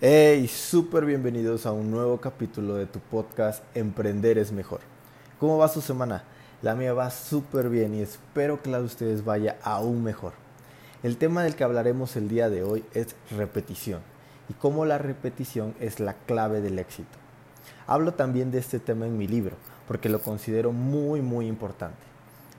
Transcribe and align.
Hey, 0.00 0.46
súper 0.46 1.04
bienvenidos 1.04 1.66
a 1.66 1.72
un 1.72 1.90
nuevo 1.90 2.20
capítulo 2.20 2.76
de 2.76 2.86
tu 2.86 3.00
podcast 3.00 3.64
Emprender 3.74 4.38
es 4.38 4.52
mejor. 4.52 4.78
¿Cómo 5.40 5.58
va 5.58 5.66
su 5.66 5.80
semana? 5.80 6.22
La 6.62 6.76
mía 6.76 6.92
va 6.92 7.10
súper 7.10 7.68
bien 7.68 7.96
y 7.96 8.02
espero 8.02 8.62
que 8.62 8.70
la 8.70 8.78
de 8.78 8.84
ustedes 8.84 9.24
vaya 9.24 9.56
aún 9.60 10.04
mejor. 10.04 10.34
El 11.02 11.16
tema 11.16 11.42
del 11.42 11.56
que 11.56 11.64
hablaremos 11.64 12.14
el 12.14 12.28
día 12.28 12.48
de 12.48 12.62
hoy 12.62 12.84
es 12.94 13.16
repetición 13.36 14.00
y 14.48 14.52
cómo 14.52 14.84
la 14.84 14.98
repetición 14.98 15.74
es 15.80 15.98
la 15.98 16.14
clave 16.14 16.60
del 16.60 16.78
éxito. 16.78 17.18
Hablo 17.88 18.14
también 18.14 18.52
de 18.52 18.58
este 18.58 18.78
tema 18.78 19.04
en 19.04 19.18
mi 19.18 19.26
libro 19.26 19.56
porque 19.88 20.08
lo 20.08 20.20
considero 20.20 20.70
muy 20.70 21.22
muy 21.22 21.48
importante. 21.48 22.06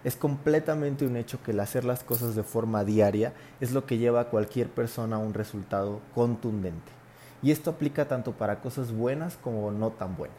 Es 0.03 0.17
completamente 0.17 1.05
un 1.05 1.15
hecho 1.15 1.41
que 1.41 1.51
el 1.51 1.61
hacer 1.61 1.85
las 1.85 2.03
cosas 2.03 2.35
de 2.35 2.43
forma 2.43 2.83
diaria 2.83 3.31
es 3.61 3.71
lo 3.71 3.85
que 3.85 3.97
lleva 3.97 4.19
a 4.19 4.29
cualquier 4.29 4.67
persona 4.67 5.15
a 5.15 5.19
un 5.19 5.33
resultado 5.33 6.01
contundente. 6.13 6.98
Y 7.41 7.51
esto 7.51 7.71
aplica 7.71 8.07
tanto 8.07 8.33
para 8.33 8.59
cosas 8.59 8.91
buenas 8.91 9.37
como 9.37 9.71
no 9.71 9.91
tan 9.91 10.15
buenas. 10.15 10.37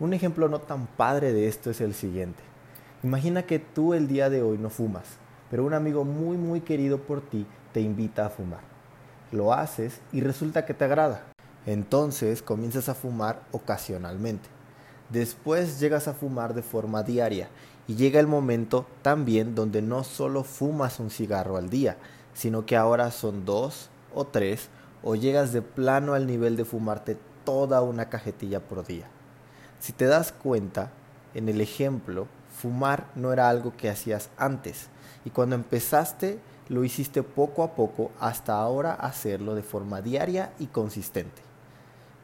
Un 0.00 0.14
ejemplo 0.14 0.48
no 0.48 0.60
tan 0.60 0.86
padre 0.86 1.32
de 1.32 1.48
esto 1.48 1.70
es 1.70 1.80
el 1.80 1.94
siguiente. 1.94 2.42
Imagina 3.02 3.42
que 3.42 3.58
tú 3.58 3.94
el 3.94 4.08
día 4.08 4.30
de 4.30 4.42
hoy 4.42 4.58
no 4.58 4.70
fumas, 4.70 5.04
pero 5.50 5.64
un 5.64 5.74
amigo 5.74 6.04
muy 6.04 6.36
muy 6.36 6.60
querido 6.60 6.98
por 6.98 7.20
ti 7.20 7.46
te 7.72 7.80
invita 7.80 8.26
a 8.26 8.30
fumar. 8.30 8.60
Lo 9.32 9.52
haces 9.52 10.00
y 10.12 10.20
resulta 10.20 10.64
que 10.64 10.74
te 10.74 10.84
agrada. 10.84 11.24
Entonces 11.66 12.42
comienzas 12.42 12.88
a 12.88 12.94
fumar 12.94 13.42
ocasionalmente. 13.52 14.48
Después 15.10 15.78
llegas 15.78 16.08
a 16.08 16.14
fumar 16.14 16.54
de 16.54 16.62
forma 16.62 17.02
diaria 17.02 17.48
y 17.86 17.96
llega 17.96 18.18
el 18.18 18.26
momento 18.26 18.86
también 19.02 19.54
donde 19.54 19.82
no 19.82 20.04
solo 20.04 20.42
fumas 20.42 21.00
un 21.00 21.10
cigarro 21.10 21.56
al 21.56 21.68
día, 21.68 21.96
sino 22.34 22.64
que 22.64 22.76
ahora 22.76 23.10
son 23.10 23.44
dos 23.44 23.90
o 24.14 24.24
tres 24.24 24.68
o 25.02 25.14
llegas 25.14 25.52
de 25.52 25.62
plano 25.62 26.14
al 26.14 26.26
nivel 26.26 26.56
de 26.56 26.64
fumarte 26.64 27.16
toda 27.44 27.82
una 27.82 28.08
cajetilla 28.08 28.60
por 28.60 28.86
día. 28.86 29.06
Si 29.80 29.92
te 29.92 30.06
das 30.06 30.32
cuenta, 30.32 30.90
en 31.34 31.48
el 31.48 31.60
ejemplo, 31.60 32.26
fumar 32.54 33.08
no 33.14 33.32
era 33.32 33.48
algo 33.48 33.76
que 33.76 33.90
hacías 33.90 34.30
antes 34.36 34.88
y 35.24 35.30
cuando 35.30 35.56
empezaste 35.56 36.38
lo 36.68 36.84
hiciste 36.84 37.22
poco 37.22 37.62
a 37.62 37.74
poco 37.74 38.12
hasta 38.20 38.54
ahora 38.54 38.94
hacerlo 38.94 39.54
de 39.54 39.62
forma 39.62 40.00
diaria 40.00 40.52
y 40.58 40.66
consistente. 40.66 41.42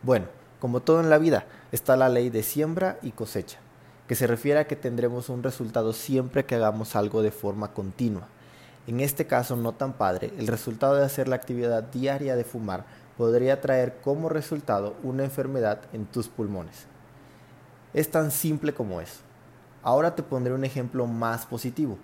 Bueno, 0.03 0.27
como 0.61 0.81
todo 0.81 1.01
en 1.01 1.11
la 1.11 1.19
vida, 1.19 1.47
está 1.73 1.97
la 1.97 2.09
ley 2.09 2.31
de 2.31 2.43
siembra 2.43 2.99
y 3.03 3.13
cosecha, 3.13 3.59
que 4.07 4.15
se 4.15 4.27
refiere 4.27 4.61
a 4.61 4.67
que 4.67 4.77
tendremos 4.77 5.29
un 5.29 5.43
resultado 5.43 5.93
siempre 5.93 6.45
que 6.45 6.55
hagamos 6.55 6.97
algo 6.97 7.23
de 7.23 7.31
forma 7.31 7.73
continua. 7.73 8.29
En 8.89 9.01
este 9.01 9.27
caso 9.27 9.55
no 9.55 9.73
tan 9.73 9.93
padre, 9.93 10.33
el 10.39 10.47
resultado 10.47 10.95
de 10.95 11.05
hacer 11.05 11.29
la 11.29 11.37
actividad 11.37 11.83
diaria 11.83 12.37
de 12.37 12.45
fumar 12.45 12.87
podría 13.19 13.61
traer 13.61 13.99
como 14.01 14.31
resultado 14.31 14.97
una 15.03 15.25
enfermedad 15.25 15.83
en 15.93 16.07
tus 16.07 16.29
pulmones. 16.29 16.87
Es 17.93 18.11
tan 18.11 18.31
simple 18.31 18.73
como 18.73 19.03
eso. 19.03 19.21
Ahora 19.83 20.15
te 20.15 20.23
pondré 20.23 20.55
un 20.55 20.65
ejemplo 20.65 21.07
más 21.07 21.45
positivo. 21.45 21.99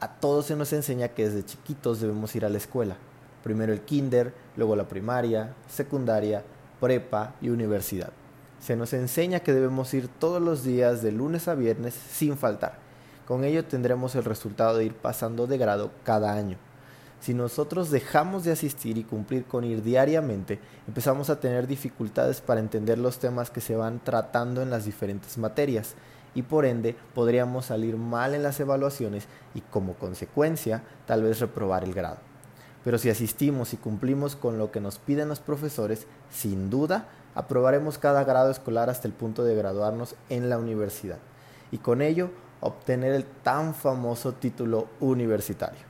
A 0.00 0.08
todos 0.08 0.46
se 0.46 0.56
nos 0.56 0.72
enseña 0.72 1.06
que 1.06 1.28
desde 1.28 1.46
chiquitos 1.46 2.00
debemos 2.00 2.34
ir 2.34 2.44
a 2.44 2.48
la 2.48 2.58
escuela. 2.58 2.96
Primero 3.44 3.72
el 3.72 3.82
kinder, 3.82 4.34
luego 4.56 4.74
la 4.74 4.88
primaria, 4.88 5.54
secundaria, 5.68 6.42
prepa 6.80 7.36
y 7.40 7.50
universidad. 7.50 8.10
Se 8.58 8.74
nos 8.74 8.92
enseña 8.92 9.38
que 9.38 9.52
debemos 9.52 9.94
ir 9.94 10.08
todos 10.08 10.42
los 10.42 10.64
días 10.64 11.00
de 11.00 11.12
lunes 11.12 11.46
a 11.46 11.54
viernes 11.54 11.94
sin 11.94 12.36
faltar. 12.36 12.83
Con 13.26 13.44
ello 13.44 13.64
tendremos 13.64 14.14
el 14.14 14.24
resultado 14.24 14.76
de 14.76 14.84
ir 14.84 14.94
pasando 14.94 15.46
de 15.46 15.56
grado 15.56 15.90
cada 16.04 16.34
año. 16.34 16.58
Si 17.20 17.32
nosotros 17.32 17.90
dejamos 17.90 18.44
de 18.44 18.52
asistir 18.52 18.98
y 18.98 19.04
cumplir 19.04 19.46
con 19.46 19.64
ir 19.64 19.82
diariamente, 19.82 20.60
empezamos 20.86 21.30
a 21.30 21.40
tener 21.40 21.66
dificultades 21.66 22.42
para 22.42 22.60
entender 22.60 22.98
los 22.98 23.18
temas 23.18 23.50
que 23.50 23.62
se 23.62 23.76
van 23.76 23.98
tratando 24.04 24.60
en 24.60 24.68
las 24.68 24.84
diferentes 24.84 25.38
materias 25.38 25.94
y 26.34 26.42
por 26.42 26.66
ende 26.66 26.94
podríamos 27.14 27.66
salir 27.66 27.96
mal 27.96 28.34
en 28.34 28.42
las 28.42 28.60
evaluaciones 28.60 29.26
y 29.54 29.62
como 29.62 29.94
consecuencia 29.94 30.82
tal 31.06 31.22
vez 31.22 31.40
reprobar 31.40 31.84
el 31.84 31.94
grado. 31.94 32.18
Pero 32.84 32.98
si 32.98 33.08
asistimos 33.08 33.72
y 33.72 33.78
cumplimos 33.78 34.36
con 34.36 34.58
lo 34.58 34.70
que 34.70 34.82
nos 34.82 34.98
piden 34.98 35.28
los 35.28 35.40
profesores, 35.40 36.06
sin 36.30 36.68
duda 36.68 37.08
aprobaremos 37.34 37.96
cada 37.96 38.24
grado 38.24 38.50
escolar 38.50 38.90
hasta 38.90 39.08
el 39.08 39.14
punto 39.14 39.44
de 39.44 39.54
graduarnos 39.54 40.14
en 40.28 40.50
la 40.50 40.58
universidad. 40.58 41.18
Y 41.72 41.78
con 41.78 42.02
ello 42.02 42.30
obtener 42.64 43.12
el 43.12 43.24
tan 43.24 43.74
famoso 43.74 44.32
título 44.32 44.88
universitario. 44.98 45.80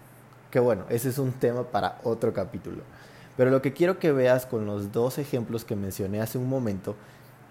Que 0.51 0.59
bueno, 0.59 0.85
ese 0.89 1.09
es 1.09 1.19
un 1.19 1.33
tema 1.33 1.63
para 1.63 2.01
otro 2.03 2.33
capítulo. 2.35 2.83
Pero 3.37 3.51
lo 3.51 3.63
que 3.63 3.73
quiero 3.73 4.01
que 4.01 4.11
veas 4.11 4.45
con 4.45 4.67
los 4.67 4.91
dos 4.91 5.19
ejemplos 5.19 5.65
que 5.65 5.77
mencioné 5.77 6.21
hace 6.21 6.37
un 6.37 6.49
momento 6.49 6.97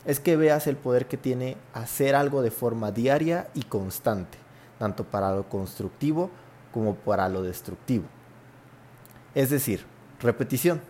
es 0.05 0.19
que 0.19 0.35
veas 0.35 0.67
el 0.67 0.75
poder 0.75 1.07
que 1.07 1.15
tiene 1.15 1.55
hacer 1.73 2.15
algo 2.15 2.41
de 2.41 2.51
forma 2.51 2.91
diaria 2.91 3.47
y 3.53 3.63
constante, 3.63 4.37
tanto 4.77 5.05
para 5.05 5.33
lo 5.33 5.47
constructivo 5.47 6.29
como 6.73 6.95
para 6.95 7.29
lo 7.29 7.41
destructivo. 7.41 8.03
Es 9.35 9.49
decir, 9.49 9.85
repetición. 10.19 10.81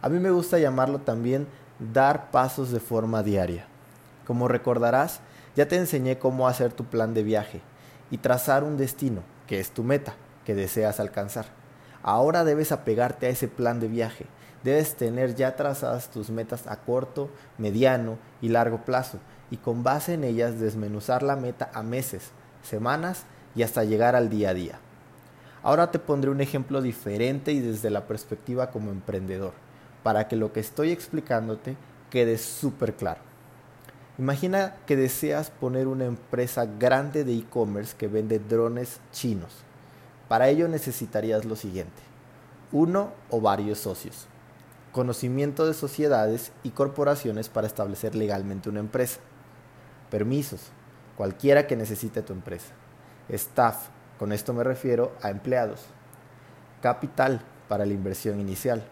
A 0.00 0.08
mí 0.08 0.18
me 0.18 0.30
gusta 0.30 0.58
llamarlo 0.58 1.00
también 1.00 1.46
dar 1.92 2.30
pasos 2.30 2.70
de 2.70 2.80
forma 2.80 3.22
diaria. 3.22 3.66
Como 4.26 4.48
recordarás, 4.48 5.20
ya 5.56 5.68
te 5.68 5.76
enseñé 5.76 6.18
cómo 6.18 6.48
hacer 6.48 6.72
tu 6.72 6.84
plan 6.84 7.14
de 7.14 7.22
viaje 7.22 7.60
y 8.10 8.18
trazar 8.18 8.64
un 8.64 8.76
destino, 8.76 9.22
que 9.46 9.60
es 9.60 9.70
tu 9.70 9.84
meta, 9.84 10.14
que 10.44 10.54
deseas 10.54 11.00
alcanzar. 11.00 11.46
Ahora 12.02 12.44
debes 12.44 12.72
apegarte 12.72 13.26
a 13.26 13.30
ese 13.30 13.48
plan 13.48 13.80
de 13.80 13.88
viaje. 13.88 14.26
Debes 14.64 14.96
tener 14.96 15.34
ya 15.34 15.56
trazadas 15.56 16.10
tus 16.10 16.30
metas 16.30 16.66
a 16.66 16.76
corto, 16.76 17.30
mediano 17.58 18.18
y 18.40 18.48
largo 18.48 18.84
plazo 18.84 19.18
y 19.50 19.56
con 19.56 19.82
base 19.82 20.14
en 20.14 20.24
ellas 20.24 20.60
desmenuzar 20.60 21.22
la 21.22 21.36
meta 21.36 21.70
a 21.74 21.82
meses, 21.82 22.30
semanas 22.62 23.24
y 23.54 23.62
hasta 23.62 23.84
llegar 23.84 24.16
al 24.16 24.30
día 24.30 24.50
a 24.50 24.54
día. 24.54 24.78
Ahora 25.62 25.90
te 25.90 25.98
pondré 25.98 26.30
un 26.30 26.40
ejemplo 26.40 26.80
diferente 26.80 27.52
y 27.52 27.60
desde 27.60 27.90
la 27.90 28.06
perspectiva 28.06 28.70
como 28.70 28.90
emprendedor, 28.90 29.52
para 30.02 30.26
que 30.26 30.36
lo 30.36 30.52
que 30.52 30.60
estoy 30.60 30.90
explicándote 30.90 31.76
quede 32.10 32.38
súper 32.38 32.94
claro. 32.94 33.31
Imagina 34.18 34.76
que 34.86 34.94
deseas 34.94 35.50
poner 35.50 35.86
una 35.86 36.04
empresa 36.04 36.66
grande 36.66 37.24
de 37.24 37.32
e-commerce 37.32 37.96
que 37.96 38.08
vende 38.08 38.38
drones 38.38 39.00
chinos. 39.10 39.52
Para 40.28 40.48
ello 40.48 40.68
necesitarías 40.68 41.46
lo 41.46 41.56
siguiente. 41.56 42.02
Uno 42.72 43.12
o 43.30 43.40
varios 43.40 43.78
socios. 43.78 44.26
Conocimiento 44.92 45.66
de 45.66 45.72
sociedades 45.72 46.52
y 46.62 46.70
corporaciones 46.70 47.48
para 47.48 47.66
establecer 47.66 48.14
legalmente 48.14 48.68
una 48.68 48.80
empresa. 48.80 49.20
Permisos. 50.10 50.60
Cualquiera 51.16 51.66
que 51.66 51.76
necesite 51.76 52.20
tu 52.20 52.34
empresa. 52.34 52.74
Staff. 53.30 53.88
Con 54.18 54.32
esto 54.32 54.52
me 54.52 54.62
refiero 54.62 55.12
a 55.22 55.30
empleados. 55.30 55.86
Capital 56.82 57.40
para 57.66 57.86
la 57.86 57.94
inversión 57.94 58.40
inicial. 58.40 58.84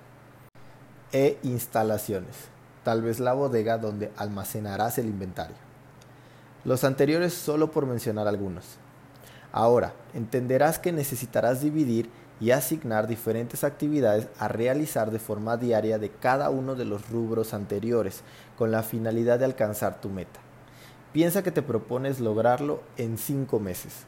E 1.12 1.38
instalaciones 1.42 2.48
tal 2.90 3.02
vez 3.02 3.20
la 3.20 3.34
bodega 3.34 3.78
donde 3.78 4.10
almacenarás 4.16 4.98
el 4.98 5.06
inventario. 5.06 5.54
Los 6.64 6.82
anteriores 6.82 7.32
solo 7.32 7.70
por 7.70 7.86
mencionar 7.86 8.26
algunos. 8.26 8.64
Ahora, 9.52 9.92
entenderás 10.12 10.80
que 10.80 10.90
necesitarás 10.90 11.60
dividir 11.60 12.10
y 12.40 12.50
asignar 12.50 13.06
diferentes 13.06 13.62
actividades 13.62 14.26
a 14.40 14.48
realizar 14.48 15.12
de 15.12 15.20
forma 15.20 15.56
diaria 15.56 16.00
de 16.00 16.10
cada 16.10 16.50
uno 16.50 16.74
de 16.74 16.84
los 16.84 17.08
rubros 17.10 17.54
anteriores 17.54 18.22
con 18.58 18.72
la 18.72 18.82
finalidad 18.82 19.38
de 19.38 19.44
alcanzar 19.44 20.00
tu 20.00 20.08
meta. 20.08 20.40
Piensa 21.12 21.44
que 21.44 21.52
te 21.52 21.62
propones 21.62 22.18
lograrlo 22.18 22.82
en 22.96 23.18
cinco 23.18 23.60
meses. 23.60 23.98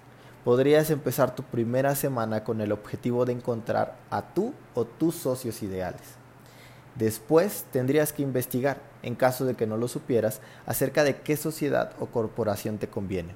Podrías 0.43 0.91
empezar 0.91 1.37
tu 1.37 1.45
primera 1.45 1.95
semana 1.95 2.43
con 2.43 2.61
el 2.61 2.73
objetivo 2.73 3.27
de 3.27 3.35
encontrar 3.35 3.95
a 4.11 4.23
tú 4.35 4.53
o 4.75 4.85
tus 4.85 5.15
socios 5.15 5.63
ideales. 5.63 6.22
Después 6.97 7.65
tendrías 7.73 8.13
que 8.13 8.23
investigar, 8.23 8.79
en 9.03 9.15
caso 9.15 9.45
de 9.45 9.55
que 9.55 9.67
no 9.67 9.77
lo 9.77 9.89
supieras, 9.89 10.41
acerca 10.67 11.05
de 11.05 11.17
qué 11.21 11.37
sociedad 11.37 11.93
o 11.99 12.07
corporación 12.07 12.79
te 12.79 12.89
conviene. 12.89 13.35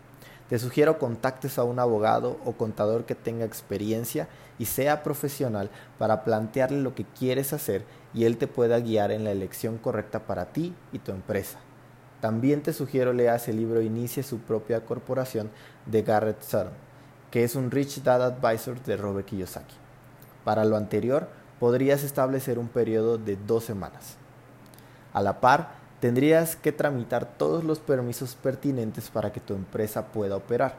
Te 0.48 0.58
sugiero 0.60 0.98
contactes 0.98 1.58
a 1.58 1.64
un 1.64 1.80
abogado 1.80 2.38
o 2.44 2.52
contador 2.52 3.04
que 3.04 3.16
tenga 3.16 3.44
experiencia 3.44 4.28
y 4.58 4.66
sea 4.66 5.02
profesional 5.02 5.70
para 5.98 6.22
plantearle 6.22 6.80
lo 6.80 6.94
que 6.94 7.04
quieres 7.04 7.52
hacer 7.52 7.84
y 8.14 8.24
él 8.26 8.36
te 8.36 8.46
pueda 8.46 8.78
guiar 8.78 9.10
en 9.10 9.24
la 9.24 9.32
elección 9.32 9.76
correcta 9.78 10.20
para 10.20 10.52
ti 10.52 10.72
y 10.92 11.00
tu 11.00 11.10
empresa. 11.10 11.58
También 12.20 12.62
te 12.62 12.72
sugiero 12.72 13.12
leas 13.12 13.48
el 13.48 13.56
libro 13.56 13.82
Inicie 13.82 14.22
su 14.22 14.38
propia 14.38 14.84
corporación 14.84 15.50
de 15.84 16.02
Garrett 16.02 16.42
Sutton, 16.42 16.72
que 17.30 17.42
es 17.42 17.56
un 17.56 17.70
Rich 17.70 18.02
Dad 18.02 18.22
Advisor 18.22 18.80
de 18.82 18.96
Robert 18.96 19.26
Kiyosaki. 19.26 19.74
Para 20.44 20.64
lo 20.64 20.76
anterior, 20.76 21.28
podrías 21.60 22.02
establecer 22.04 22.58
un 22.58 22.68
periodo 22.68 23.18
de 23.18 23.36
dos 23.36 23.64
semanas. 23.64 24.16
A 25.12 25.22
la 25.22 25.40
par, 25.40 25.74
tendrías 26.00 26.56
que 26.56 26.72
tramitar 26.72 27.26
todos 27.38 27.64
los 27.64 27.78
permisos 27.78 28.34
pertinentes 28.34 29.10
para 29.10 29.32
que 29.32 29.40
tu 29.40 29.54
empresa 29.54 30.06
pueda 30.08 30.36
operar. 30.36 30.74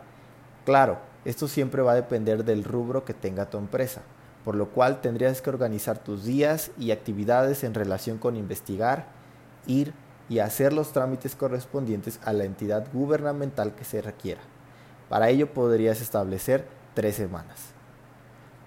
Claro, 0.66 1.00
esto 1.26 1.48
siempre 1.48 1.82
va 1.82 1.94
a 1.94 1.96
depender 1.96 2.44
del 2.44 2.64
rubro 2.64 3.04
que 3.04 3.14
tenga 3.14 3.50
tu 3.50 3.58
empresa, 3.58 4.02
por 4.46 4.56
lo 4.56 4.70
cual 4.70 5.02
tendrías 5.02 5.42
que 5.42 5.50
organizar 5.50 5.98
tus 5.98 6.24
días 6.24 6.72
y 6.78 6.92
actividades 6.92 7.64
en 7.64 7.74
relación 7.74 8.18
con 8.18 8.36
investigar, 8.36 9.08
ir 9.66 9.94
y 10.30 10.40
hacer 10.40 10.74
los 10.74 10.92
trámites 10.92 11.36
correspondientes 11.36 12.20
a 12.24 12.34
la 12.34 12.44
entidad 12.44 12.88
gubernamental 12.94 13.74
que 13.76 13.86
se 13.86 14.02
requiera. 14.02 14.42
Para 15.10 15.30
ello 15.30 15.54
podrías 15.54 16.02
establecer 16.02 16.68
tres 16.94 17.16
semanas. 17.16 17.74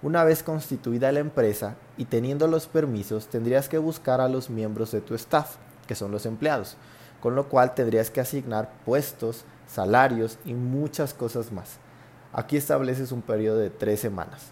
Una 0.02 0.24
vez 0.24 0.42
constituida 0.42 1.12
la 1.12 1.20
empresa 1.20 1.76
y 2.00 2.06
teniendo 2.06 2.46
los 2.46 2.66
permisos, 2.66 3.26
tendrías 3.26 3.68
que 3.68 3.76
buscar 3.76 4.22
a 4.22 4.28
los 4.30 4.48
miembros 4.48 4.90
de 4.90 5.02
tu 5.02 5.14
staff, 5.14 5.56
que 5.86 5.94
son 5.94 6.10
los 6.10 6.24
empleados, 6.24 6.78
con 7.20 7.34
lo 7.34 7.50
cual 7.50 7.74
tendrías 7.74 8.10
que 8.10 8.22
asignar 8.22 8.72
puestos, 8.86 9.44
salarios 9.66 10.38
y 10.46 10.54
muchas 10.54 11.12
cosas 11.12 11.52
más. 11.52 11.76
Aquí 12.32 12.56
estableces 12.56 13.12
un 13.12 13.20
periodo 13.20 13.58
de 13.58 13.68
tres 13.68 14.00
semanas. 14.00 14.46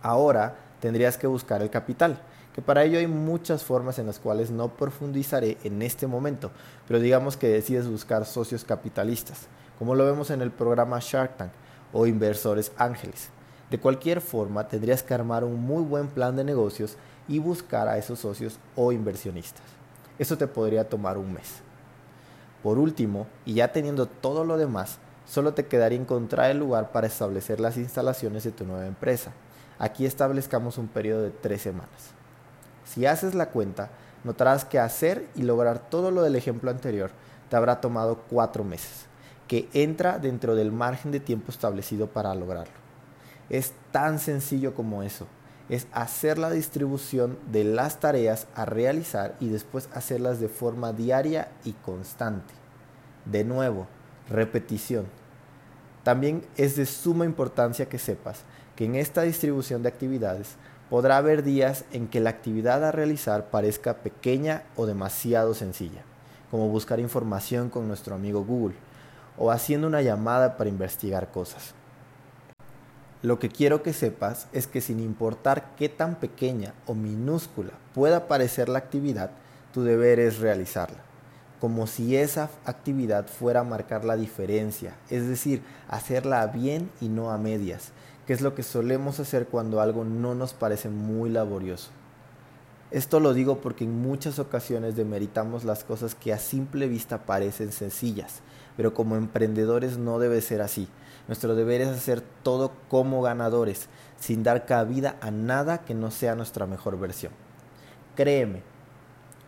Ahora 0.00 0.54
tendrías 0.78 1.18
que 1.18 1.26
buscar 1.26 1.60
el 1.60 1.70
capital, 1.70 2.20
que 2.54 2.62
para 2.62 2.84
ello 2.84 3.00
hay 3.00 3.08
muchas 3.08 3.64
formas 3.64 3.98
en 3.98 4.06
las 4.06 4.20
cuales 4.20 4.52
no 4.52 4.76
profundizaré 4.76 5.58
en 5.64 5.82
este 5.82 6.06
momento, 6.06 6.52
pero 6.86 7.00
digamos 7.00 7.36
que 7.36 7.48
decides 7.48 7.88
buscar 7.88 8.26
socios 8.26 8.64
capitalistas, 8.64 9.48
como 9.76 9.96
lo 9.96 10.04
vemos 10.04 10.30
en 10.30 10.40
el 10.40 10.52
programa 10.52 11.00
Shark 11.00 11.36
Tank 11.36 11.50
o 11.92 12.06
inversores 12.06 12.70
ángeles. 12.78 13.30
De 13.70 13.78
cualquier 13.78 14.20
forma, 14.20 14.68
tendrías 14.68 15.02
que 15.02 15.14
armar 15.14 15.42
un 15.44 15.60
muy 15.60 15.82
buen 15.82 16.08
plan 16.08 16.36
de 16.36 16.44
negocios 16.44 16.96
y 17.28 17.40
buscar 17.40 17.88
a 17.88 17.98
esos 17.98 18.20
socios 18.20 18.58
o 18.76 18.92
inversionistas. 18.92 19.64
Eso 20.18 20.38
te 20.38 20.46
podría 20.46 20.88
tomar 20.88 21.18
un 21.18 21.32
mes. 21.32 21.62
Por 22.62 22.78
último, 22.78 23.26
y 23.44 23.54
ya 23.54 23.72
teniendo 23.72 24.06
todo 24.06 24.44
lo 24.44 24.56
demás, 24.56 24.98
solo 25.26 25.52
te 25.54 25.66
quedaría 25.66 25.98
encontrar 25.98 26.50
el 26.50 26.58
lugar 26.58 26.92
para 26.92 27.06
establecer 27.06 27.60
las 27.60 27.76
instalaciones 27.76 28.44
de 28.44 28.52
tu 28.52 28.64
nueva 28.64 28.86
empresa. 28.86 29.32
Aquí 29.78 30.06
establezcamos 30.06 30.78
un 30.78 30.88
periodo 30.88 31.22
de 31.22 31.30
tres 31.30 31.62
semanas. 31.62 32.12
Si 32.84 33.04
haces 33.04 33.34
la 33.34 33.50
cuenta, 33.50 33.90
notarás 34.24 34.64
que 34.64 34.78
hacer 34.78 35.28
y 35.34 35.42
lograr 35.42 35.90
todo 35.90 36.10
lo 36.10 36.22
del 36.22 36.36
ejemplo 36.36 36.70
anterior 36.70 37.10
te 37.48 37.56
habrá 37.56 37.80
tomado 37.80 38.22
cuatro 38.30 38.64
meses, 38.64 39.06
que 39.48 39.68
entra 39.72 40.18
dentro 40.18 40.54
del 40.54 40.72
margen 40.72 41.12
de 41.12 41.20
tiempo 41.20 41.52
establecido 41.52 42.06
para 42.08 42.34
lograrlo. 42.34 42.85
Es 43.50 43.72
tan 43.92 44.18
sencillo 44.18 44.74
como 44.74 45.02
eso. 45.02 45.26
Es 45.68 45.86
hacer 45.92 46.38
la 46.38 46.50
distribución 46.50 47.38
de 47.50 47.64
las 47.64 47.98
tareas 47.98 48.46
a 48.54 48.64
realizar 48.64 49.36
y 49.40 49.48
después 49.48 49.88
hacerlas 49.92 50.40
de 50.40 50.48
forma 50.48 50.92
diaria 50.92 51.48
y 51.64 51.72
constante. 51.72 52.54
De 53.24 53.44
nuevo, 53.44 53.88
repetición. 54.28 55.06
También 56.04 56.44
es 56.56 56.76
de 56.76 56.86
suma 56.86 57.24
importancia 57.24 57.88
que 57.88 57.98
sepas 57.98 58.42
que 58.76 58.84
en 58.84 58.94
esta 58.94 59.22
distribución 59.22 59.82
de 59.82 59.88
actividades 59.88 60.54
podrá 60.88 61.16
haber 61.16 61.42
días 61.42 61.84
en 61.92 62.06
que 62.06 62.20
la 62.20 62.30
actividad 62.30 62.84
a 62.84 62.92
realizar 62.92 63.50
parezca 63.50 63.98
pequeña 63.98 64.62
o 64.76 64.86
demasiado 64.86 65.54
sencilla, 65.54 66.02
como 66.50 66.68
buscar 66.68 67.00
información 67.00 67.70
con 67.70 67.88
nuestro 67.88 68.14
amigo 68.14 68.44
Google 68.44 68.76
o 69.36 69.50
haciendo 69.50 69.88
una 69.88 70.02
llamada 70.02 70.56
para 70.56 70.70
investigar 70.70 71.32
cosas. 71.32 71.74
Lo 73.22 73.38
que 73.38 73.48
quiero 73.48 73.82
que 73.82 73.94
sepas 73.94 74.46
es 74.52 74.66
que 74.66 74.82
sin 74.82 75.00
importar 75.00 75.74
qué 75.76 75.88
tan 75.88 76.16
pequeña 76.16 76.74
o 76.86 76.94
minúscula 76.94 77.72
pueda 77.94 78.28
parecer 78.28 78.68
la 78.68 78.78
actividad, 78.78 79.30
tu 79.72 79.82
deber 79.84 80.20
es 80.20 80.38
realizarla, 80.38 80.98
como 81.58 81.86
si 81.86 82.14
esa 82.14 82.50
actividad 82.66 83.26
fuera 83.26 83.60
a 83.60 83.64
marcar 83.64 84.04
la 84.04 84.16
diferencia, 84.16 84.94
es 85.08 85.26
decir, 85.26 85.62
hacerla 85.88 86.46
bien 86.46 86.90
y 87.00 87.08
no 87.08 87.30
a 87.30 87.38
medias, 87.38 87.92
que 88.26 88.34
es 88.34 88.42
lo 88.42 88.54
que 88.54 88.62
solemos 88.62 89.18
hacer 89.18 89.46
cuando 89.46 89.80
algo 89.80 90.04
no 90.04 90.34
nos 90.34 90.52
parece 90.52 90.90
muy 90.90 91.30
laborioso. 91.30 91.90
Esto 92.92 93.18
lo 93.18 93.34
digo 93.34 93.60
porque 93.60 93.82
en 93.82 94.00
muchas 94.00 94.38
ocasiones 94.38 94.94
demeritamos 94.94 95.64
las 95.64 95.82
cosas 95.82 96.14
que 96.14 96.32
a 96.32 96.38
simple 96.38 96.86
vista 96.86 97.26
parecen 97.26 97.72
sencillas, 97.72 98.42
pero 98.76 98.94
como 98.94 99.16
emprendedores 99.16 99.98
no 99.98 100.20
debe 100.20 100.40
ser 100.40 100.62
así. 100.62 100.88
Nuestro 101.26 101.56
deber 101.56 101.80
es 101.80 101.88
hacer 101.88 102.20
todo 102.44 102.70
como 102.88 103.22
ganadores, 103.22 103.88
sin 104.20 104.44
dar 104.44 104.66
cabida 104.66 105.16
a 105.20 105.32
nada 105.32 105.78
que 105.78 105.94
no 105.94 106.12
sea 106.12 106.36
nuestra 106.36 106.66
mejor 106.66 106.96
versión. 106.96 107.32
Créeme, 108.14 108.62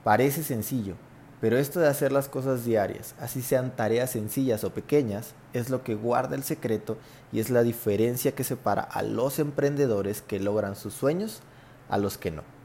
parece 0.02 0.43
sencillo, 0.43 0.96
pero 1.40 1.58
esto 1.58 1.79
de 1.79 1.87
hacer 1.87 2.11
las 2.11 2.29
cosas 2.29 2.64
diarias, 2.64 3.14
así 3.20 3.40
sean 3.40 3.76
tareas 3.76 4.11
sencillas 4.11 4.64
o 4.64 4.75
pequeñas, 4.75 5.35
es 5.52 5.70
lo 5.70 5.85
que 5.85 5.94
guarda 5.94 6.35
el 6.35 6.43
secreto 6.43 6.99
y 7.31 7.38
es 7.38 7.50
la 7.50 7.62
diferencia 7.62 8.32
que 8.32 8.43
separa 8.43 8.82
a 8.82 9.02
los 9.02 9.38
emprendedores 9.38 10.23
que 10.23 10.40
logran 10.40 10.75
sus 10.75 10.94
sueños 10.94 11.40
a 11.88 11.99
los 11.99 12.19
que 12.19 12.32
no. 12.32 12.57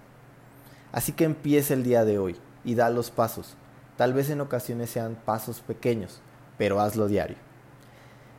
Así 0.94 1.12
que 1.12 1.26
empieza 1.26 1.74
el 1.74 1.84
día 1.84 2.06
de 2.06 2.20
hoy 2.20 2.38
y 2.64 2.76
da 2.76 2.90
los 2.92 3.12
pasos. 3.12 3.56
Tal 3.98 4.14
vez 4.14 4.30
en 4.30 4.42
ocasiones 4.42 4.92
sean 4.92 5.18
pasos 5.26 5.60
pequeños, 5.60 6.22
pero 6.58 6.80
hazlo 6.80 7.08
diario. 7.08 7.36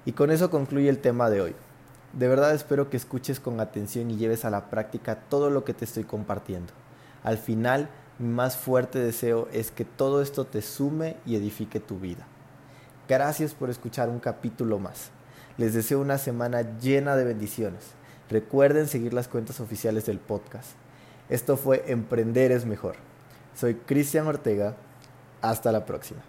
Y 0.06 0.12
con 0.12 0.31
eso 0.31 0.51
concluye 0.51 0.89
el 0.89 1.01
tema 1.01 1.29
de 1.31 1.41
hoy. 1.41 1.56
De 2.12 2.29
verdad 2.29 2.55
espero 2.55 2.91
que 2.91 2.97
escuches 2.97 3.41
con 3.41 3.59
atención 3.59 4.09
y 4.11 4.17
lleves 4.17 4.45
a 4.45 4.51
la 4.51 4.71
práctica 4.71 5.17
todo 5.29 5.51
lo 5.51 5.65
que 5.65 5.75
te 5.75 5.85
estoy 5.85 6.05
compartiendo. 6.05 6.73
Al 7.25 7.39
final, 7.39 7.89
mi 8.21 8.29
más 8.29 8.57
fuerte 8.57 9.00
deseo 9.00 9.49
es 9.53 9.73
que 9.73 9.85
todo 9.85 10.23
esto 10.23 10.45
te 10.47 10.62
sume 10.62 11.17
y 11.27 11.35
edifique 11.35 11.81
tu 11.81 11.99
vida. 11.99 12.25
Gracias 13.09 13.53
por 13.53 13.69
escuchar 13.69 14.09
un 14.09 14.21
capítulo 14.21 14.79
más. 14.79 15.11
Les 15.59 15.75
deseo 15.75 16.00
una 16.00 16.19
semana 16.19 16.79
llena 16.79 17.17
de 17.17 17.25
bendiciones. 17.25 17.95
Recuerden 18.31 18.87
seguir 18.87 19.12
las 19.12 19.27
cuentas 19.27 19.59
oficiales 19.59 20.07
del 20.07 20.21
podcast. 20.21 20.84
Esto 21.29 21.56
fue 21.56 21.85
Emprender 21.88 22.53
es 22.53 22.67
Mejor. 22.67 22.97
Soy 23.55 23.75
Cristian 23.75 24.26
Ortega. 24.26 24.75
Hasta 25.41 25.73
la 25.73 25.85
próxima. 25.85 26.21